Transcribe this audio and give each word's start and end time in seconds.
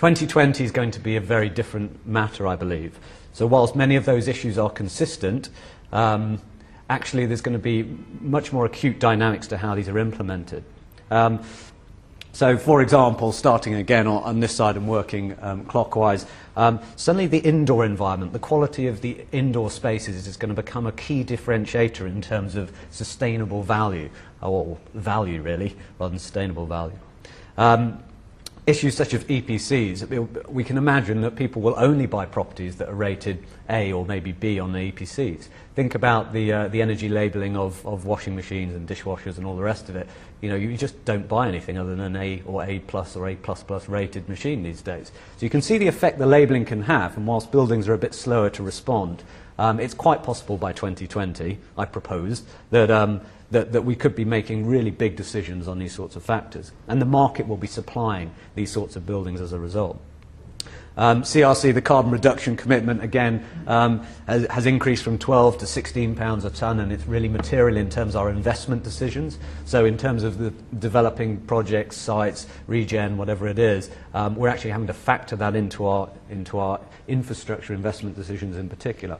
2020 0.00 0.64
is 0.64 0.70
going 0.70 0.90
to 0.92 0.98
be 0.98 1.16
a 1.16 1.20
very 1.20 1.50
different 1.50 2.06
matter, 2.06 2.46
I 2.46 2.56
believe. 2.56 2.98
So 3.34 3.46
whilst 3.46 3.76
many 3.76 3.96
of 3.96 4.06
those 4.06 4.28
issues 4.28 4.56
are 4.56 4.70
consistent, 4.70 5.50
um, 5.92 6.40
actually 6.88 7.26
there's 7.26 7.42
going 7.42 7.52
to 7.58 7.62
be 7.62 7.82
much 8.18 8.50
more 8.50 8.64
acute 8.64 8.98
dynamics 8.98 9.46
to 9.48 9.58
how 9.58 9.74
these 9.74 9.90
are 9.90 9.98
implemented. 9.98 10.64
Um, 11.10 11.42
so, 12.32 12.56
for 12.56 12.80
example, 12.80 13.30
starting 13.32 13.74
again 13.74 14.06
on, 14.06 14.22
on 14.22 14.40
this 14.40 14.56
side 14.56 14.76
and 14.76 14.88
working 14.88 15.36
um, 15.42 15.66
clockwise, 15.66 16.24
um, 16.56 16.80
suddenly 16.96 17.26
the 17.26 17.40
indoor 17.40 17.84
environment, 17.84 18.32
the 18.32 18.38
quality 18.38 18.86
of 18.86 19.02
the 19.02 19.26
indoor 19.32 19.70
spaces 19.70 20.26
is 20.26 20.38
going 20.38 20.48
to 20.48 20.54
become 20.62 20.86
a 20.86 20.92
key 20.92 21.22
differentiator 21.24 22.06
in 22.06 22.22
terms 22.22 22.56
of 22.56 22.72
sustainable 22.90 23.62
value, 23.62 24.08
or 24.40 24.78
value 24.94 25.42
really, 25.42 25.76
rather 25.98 26.08
than 26.12 26.18
sustainable 26.18 26.64
value. 26.64 26.96
Um, 27.58 28.02
issues 28.70 28.96
such 28.96 29.12
as 29.12 29.24
EPCs, 29.24 30.48
we 30.48 30.62
can 30.64 30.78
imagine 30.78 31.20
that 31.22 31.34
people 31.36 31.60
will 31.60 31.74
only 31.76 32.06
buy 32.06 32.24
properties 32.24 32.76
that 32.76 32.88
are 32.88 32.94
rated 32.94 33.44
A 33.68 33.92
or 33.92 34.06
maybe 34.06 34.32
B 34.32 34.58
on 34.60 34.72
the 34.72 34.90
EPCs 34.92 35.48
think 35.80 35.94
about 35.94 36.34
the, 36.34 36.52
uh, 36.52 36.68
the 36.68 36.82
energy 36.82 37.08
labelling 37.08 37.56
of, 37.56 37.86
of 37.86 38.04
washing 38.04 38.36
machines 38.36 38.74
and 38.74 38.86
dishwashers 38.86 39.38
and 39.38 39.46
all 39.46 39.56
the 39.56 39.62
rest 39.62 39.88
of 39.88 39.96
it. 39.96 40.06
You 40.42 40.50
know, 40.50 40.54
you 40.54 40.76
just 40.76 40.94
don't 41.06 41.26
buy 41.26 41.48
anything 41.48 41.78
other 41.78 41.96
than 41.96 42.00
an 42.00 42.16
A 42.16 42.42
or 42.44 42.62
A 42.62 42.80
plus 42.80 43.16
or 43.16 43.26
A 43.30 43.34
plus 43.34 43.62
plus 43.62 43.88
rated 43.88 44.28
machine 44.28 44.62
these 44.62 44.82
days. 44.82 45.10
So 45.38 45.46
you 45.46 45.48
can 45.48 45.62
see 45.62 45.78
the 45.78 45.86
effect 45.86 46.18
the 46.18 46.26
labelling 46.26 46.66
can 46.66 46.82
have, 46.82 47.16
and 47.16 47.26
whilst 47.26 47.50
buildings 47.50 47.88
are 47.88 47.94
a 47.94 47.98
bit 47.98 48.12
slower 48.12 48.50
to 48.50 48.62
respond, 48.62 49.22
um, 49.58 49.80
it's 49.80 49.94
quite 49.94 50.22
possible 50.22 50.58
by 50.58 50.74
2020, 50.74 51.56
I 51.78 51.84
propose, 51.86 52.42
that, 52.72 52.90
um, 52.90 53.22
that, 53.50 53.72
that 53.72 53.80
we 53.82 53.96
could 53.96 54.14
be 54.14 54.26
making 54.26 54.66
really 54.66 54.90
big 54.90 55.16
decisions 55.16 55.66
on 55.66 55.78
these 55.78 55.94
sorts 55.94 56.14
of 56.14 56.22
factors. 56.22 56.72
And 56.88 57.00
the 57.00 57.06
market 57.06 57.48
will 57.48 57.56
be 57.56 57.66
supplying 57.66 58.32
these 58.54 58.70
sorts 58.70 58.96
of 58.96 59.06
buildings 59.06 59.40
as 59.40 59.54
a 59.54 59.58
result. 59.58 59.98
Um, 60.96 61.22
CRC, 61.22 61.72
the 61.72 61.80
carbon 61.82 62.10
reduction 62.10 62.56
commitment, 62.56 63.02
again, 63.02 63.44
um, 63.68 64.04
has, 64.26 64.44
has, 64.46 64.66
increased 64.66 65.04
from 65.04 65.18
12 65.18 65.58
to 65.58 65.66
16 65.66 66.16
pounds 66.16 66.44
a 66.44 66.50
ton, 66.50 66.80
and 66.80 66.92
it's 66.92 67.06
really 67.06 67.28
material 67.28 67.76
in 67.76 67.88
terms 67.88 68.14
of 68.16 68.22
our 68.22 68.30
investment 68.30 68.82
decisions. 68.82 69.38
So, 69.66 69.84
in 69.84 69.96
terms 69.96 70.24
of 70.24 70.38
the 70.38 70.50
developing 70.78 71.38
projects, 71.42 71.96
sites, 71.96 72.46
regen, 72.66 73.16
whatever 73.16 73.46
it 73.46 73.58
is, 73.58 73.90
um, 74.14 74.34
we're 74.34 74.48
actually 74.48 74.72
having 74.72 74.88
to 74.88 74.92
factor 74.94 75.36
that 75.36 75.54
into 75.54 75.86
our, 75.86 76.08
into 76.28 76.58
our 76.58 76.80
infrastructure 77.06 77.72
investment 77.72 78.16
decisions 78.16 78.56
in 78.56 78.68
particular. 78.68 79.18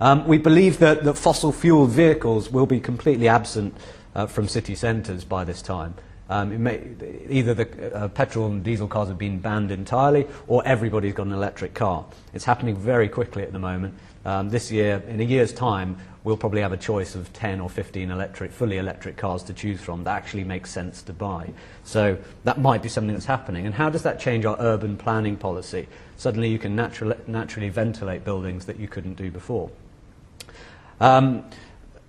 Um, 0.00 0.26
we 0.26 0.38
believe 0.38 0.78
that, 0.78 1.04
that 1.04 1.14
fossil 1.14 1.52
fuel 1.52 1.86
vehicles 1.86 2.50
will 2.50 2.66
be 2.66 2.78
completely 2.80 3.26
absent 3.28 3.74
uh, 4.14 4.26
from 4.26 4.46
city 4.48 4.74
centres 4.74 5.24
by 5.24 5.42
this 5.44 5.60
time. 5.62 5.94
Um, 6.30 6.52
it 6.52 6.58
may, 6.58 6.80
either 7.28 7.52
the 7.52 7.94
uh, 7.94 8.08
petrol 8.08 8.46
and 8.46 8.64
diesel 8.64 8.88
cars 8.88 9.08
have 9.08 9.18
been 9.18 9.38
banned 9.40 9.70
entirely 9.70 10.26
or 10.48 10.66
everybody's 10.66 11.12
got 11.12 11.26
an 11.26 11.32
electric 11.32 11.74
car. 11.74 12.04
It's 12.32 12.44
happening 12.46 12.76
very 12.76 13.08
quickly 13.08 13.42
at 13.42 13.52
the 13.52 13.58
moment. 13.58 13.94
Um, 14.24 14.48
this 14.48 14.70
year, 14.72 15.02
in 15.06 15.20
a 15.20 15.24
year's 15.24 15.52
time, 15.52 15.98
we'll 16.24 16.38
probably 16.38 16.62
have 16.62 16.72
a 16.72 16.78
choice 16.78 17.14
of 17.14 17.30
10 17.34 17.60
or 17.60 17.68
15 17.68 18.10
electric, 18.10 18.52
fully 18.52 18.78
electric 18.78 19.18
cars 19.18 19.42
to 19.44 19.52
choose 19.52 19.78
from 19.82 20.04
that 20.04 20.16
actually 20.16 20.44
makes 20.44 20.70
sense 20.70 21.02
to 21.02 21.12
buy. 21.12 21.50
So 21.84 22.16
that 22.44 22.58
might 22.58 22.82
be 22.82 22.88
something 22.88 23.12
that's 23.12 23.26
happening. 23.26 23.66
And 23.66 23.74
how 23.74 23.90
does 23.90 24.02
that 24.04 24.18
change 24.18 24.46
our 24.46 24.56
urban 24.60 24.96
planning 24.96 25.36
policy? 25.36 25.88
Suddenly 26.16 26.48
you 26.48 26.58
can 26.58 26.74
natural, 26.74 27.12
naturally 27.26 27.68
ventilate 27.68 28.24
buildings 28.24 28.64
that 28.64 28.80
you 28.80 28.88
couldn't 28.88 29.14
do 29.14 29.30
before. 29.30 29.70
Um, 31.00 31.44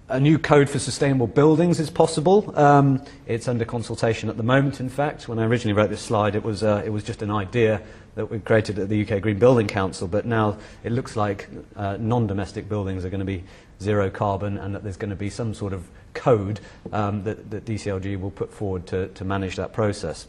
A 0.08 0.20
new 0.20 0.38
code 0.38 0.70
for 0.70 0.78
sustainable 0.78 1.25
buildings 1.25 1.80
is 1.80 1.89
possible. 1.89 2.53
Um, 2.56 3.02
it's 3.25 3.48
under 3.48 3.66
consultation 3.66 4.30
at 4.30 4.38
the 4.38 4.44
moment, 4.44 4.80
in 4.80 4.88
fact. 4.88 5.28
When 5.28 5.39
I 5.39 5.45
originally 5.45 5.73
wrote 5.73 5.89
this 5.89 6.02
slide, 6.02 6.36
it 6.36 6.44
was, 6.44 6.62
uh, 6.62 6.84
it 6.86 6.92
was 6.92 7.03
just 7.03 7.23
an 7.23 7.31
idea 7.31 7.81
that 8.14 8.30
we 8.30 8.38
created 8.38 8.78
at 8.78 8.88
the 8.88 9.02
UK 9.02 9.20
Green 9.23 9.39
Building 9.39 9.66
Council, 9.66 10.08
but 10.08 10.28
now 10.28 10.58
it 10.84 10.92
looks 10.92 11.16
like 11.16 11.50
uh, 11.75 11.97
non-domestic 12.00 12.70
buildings 12.70 13.03
are 13.03 13.09
going 13.09 13.20
to 13.20 13.25
be 13.25 13.44
zero 13.81 14.12
carbon 14.12 14.59
and 14.59 14.75
that 14.75 14.84
there's 14.84 14.96
going 14.96 15.09
to 15.09 15.16
be 15.16 15.31
some 15.31 15.56
sort 15.56 15.74
of 15.74 15.90
code 16.13 16.59
um, 16.94 17.24
that, 17.24 17.50
that 17.50 17.66
DCLG 17.66 18.19
will 18.22 18.30
put 18.31 18.53
forward 18.53 18.85
to, 18.85 19.07
to 19.07 19.25
manage 19.25 19.56
that 19.56 19.74
process. 19.74 20.28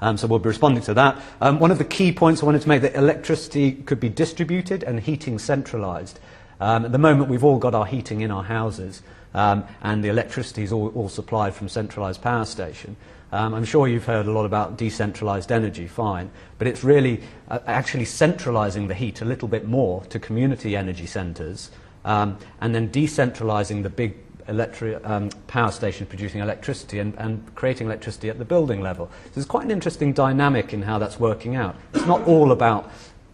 Um, 0.00 0.16
so 0.16 0.26
we'll 0.26 0.40
be 0.40 0.48
responding 0.48 0.82
to 0.82 0.94
that. 0.94 1.22
Um, 1.40 1.60
one 1.60 1.70
of 1.70 1.78
the 1.78 1.84
key 1.84 2.10
points 2.10 2.42
I 2.42 2.46
wanted 2.46 2.62
to 2.62 2.68
make 2.68 2.82
that 2.82 2.96
electricity 2.96 3.70
could 3.72 4.00
be 4.00 4.08
distributed 4.08 4.82
and 4.82 4.98
heating 4.98 5.38
centralized. 5.38 6.18
Um, 6.62 6.84
at 6.84 6.92
the 6.92 6.98
moment, 6.98 7.28
we've 7.28 7.42
all 7.42 7.58
got 7.58 7.74
our 7.74 7.84
heating 7.84 8.20
in 8.20 8.30
our 8.30 8.44
houses, 8.44 9.02
um, 9.34 9.64
and 9.82 10.04
the 10.04 10.08
electricity 10.10 10.62
is 10.62 10.70
all, 10.70 10.90
all 10.94 11.08
supplied 11.08 11.54
from 11.54 11.68
centralised 11.68 12.22
power 12.22 12.44
station. 12.44 12.94
Um, 13.32 13.52
I'm 13.54 13.64
sure 13.64 13.88
you've 13.88 14.04
heard 14.04 14.26
a 14.26 14.30
lot 14.30 14.44
about 14.46 14.76
decentralized 14.78 15.50
energy, 15.50 15.88
fine, 15.88 16.30
but 16.58 16.68
it's 16.68 16.84
really 16.84 17.20
uh, 17.50 17.58
actually 17.66 18.04
centralizing 18.04 18.86
the 18.86 18.94
heat 18.94 19.20
a 19.22 19.24
little 19.24 19.48
bit 19.48 19.66
more 19.66 20.04
to 20.04 20.20
community 20.20 20.76
energy 20.76 21.06
centers 21.06 21.72
um, 22.04 22.36
and 22.60 22.72
then 22.72 22.90
decentralizing 22.90 23.82
the 23.82 23.90
big 23.90 24.14
electri- 24.46 25.04
um, 25.08 25.30
power 25.48 25.72
station 25.72 26.06
producing 26.06 26.40
electricity 26.42 27.00
and, 27.00 27.14
and 27.18 27.52
creating 27.56 27.88
electricity 27.88 28.28
at 28.30 28.38
the 28.38 28.44
building 28.44 28.82
level. 28.82 29.10
So 29.24 29.30
there's 29.34 29.46
quite 29.46 29.64
an 29.64 29.72
interesting 29.72 30.12
dynamic 30.12 30.72
in 30.72 30.82
how 30.82 31.00
that's 31.00 31.18
working 31.18 31.56
out. 31.56 31.74
It's 31.92 32.06
not 32.06 32.22
all 32.22 32.52
about 32.52 32.88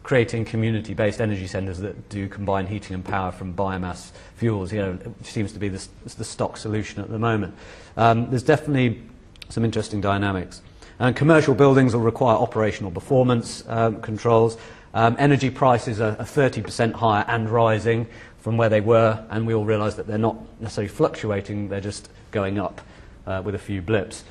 creating 0.08 0.42
community-based 0.42 1.20
energy 1.20 1.46
centres 1.46 1.78
that 1.80 2.08
do 2.08 2.30
combine 2.30 2.66
heating 2.66 2.94
and 2.94 3.04
power 3.04 3.30
from 3.30 3.52
biomass 3.52 4.10
fuels, 4.36 4.72
you 4.72 4.78
know, 4.80 4.98
seems 5.22 5.52
to 5.52 5.58
be 5.58 5.68
the, 5.68 5.86
the 6.16 6.24
stock 6.24 6.56
solution 6.56 7.02
at 7.02 7.10
the 7.10 7.18
moment. 7.18 7.54
Um, 7.98 8.30
there's 8.30 8.42
definitely 8.42 9.02
some 9.50 9.66
interesting 9.66 10.00
dynamics. 10.00 10.62
And 10.98 11.14
commercial 11.14 11.54
buildings 11.54 11.92
will 11.92 12.00
require 12.00 12.36
operational 12.38 12.90
performance 12.90 13.62
um, 13.68 14.00
controls. 14.00 14.56
Um, 14.94 15.14
energy 15.18 15.50
prices 15.50 16.00
are, 16.00 16.12
are 16.18 16.24
30% 16.24 16.92
higher 16.94 17.26
and 17.28 17.50
rising 17.50 18.06
from 18.38 18.56
where 18.56 18.70
they 18.70 18.80
were, 18.80 19.22
and 19.28 19.46
we 19.46 19.52
all 19.52 19.66
realise 19.66 19.92
that 19.96 20.06
they're 20.06 20.16
not 20.16 20.38
necessarily 20.58 20.88
fluctuating, 20.88 21.68
they're 21.68 21.82
just 21.82 22.08
going 22.30 22.58
up 22.58 22.80
uh, 23.26 23.42
with 23.44 23.54
a 23.54 23.58
few 23.58 23.82
blips. 23.82 24.24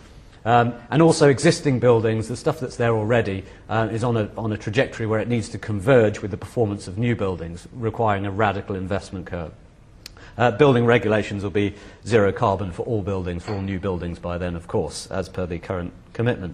Um, 0.47 0.73
and 0.91 1.01
also 1.01 1.27
existing 1.27 1.81
buildings, 1.81 2.29
the 2.29 2.37
stuff 2.37 2.61
that's 2.61 2.77
there 2.77 2.93
already, 2.95 3.43
uh, 3.67 3.89
is 3.91 4.01
on 4.01 4.15
a, 4.15 4.29
on 4.37 4.53
a 4.53 4.57
trajectory 4.57 5.05
where 5.05 5.19
it 5.19 5.27
needs 5.27 5.49
to 5.49 5.57
converge 5.57 6.21
with 6.21 6.31
the 6.31 6.37
performance 6.37 6.87
of 6.87 6.97
new 6.97 7.17
buildings, 7.17 7.67
requiring 7.73 8.25
a 8.25 8.31
radical 8.31 8.73
investment 8.77 9.25
curve. 9.25 9.51
Uh, 10.37 10.51
building 10.51 10.85
regulations 10.85 11.43
will 11.43 11.49
be 11.49 11.75
zero 12.05 12.31
carbon 12.31 12.71
for 12.71 12.83
all 12.83 13.01
buildings, 13.01 13.43
for 13.43 13.55
all 13.55 13.61
new 13.61 13.77
buildings 13.77 14.19
by 14.19 14.37
then, 14.37 14.55
of 14.55 14.67
course, 14.69 15.05
as 15.07 15.27
per 15.27 15.45
the 15.45 15.59
current 15.59 15.91
commitment. 16.13 16.45